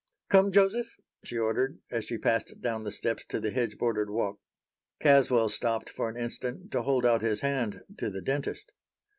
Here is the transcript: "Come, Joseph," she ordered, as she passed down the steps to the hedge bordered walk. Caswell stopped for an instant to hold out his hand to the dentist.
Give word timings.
"Come, 0.29 0.51
Joseph," 0.51 0.95
she 1.23 1.37
ordered, 1.37 1.77
as 1.91 2.05
she 2.05 2.17
passed 2.17 2.59
down 2.59 2.83
the 2.83 2.91
steps 2.91 3.23
to 3.25 3.39
the 3.39 3.51
hedge 3.51 3.77
bordered 3.77 4.09
walk. 4.09 4.39
Caswell 4.99 5.47
stopped 5.49 5.91
for 5.91 6.09
an 6.09 6.17
instant 6.17 6.71
to 6.71 6.81
hold 6.81 7.05
out 7.05 7.21
his 7.21 7.41
hand 7.41 7.83
to 7.99 8.09
the 8.09 8.23
dentist. 8.23 8.71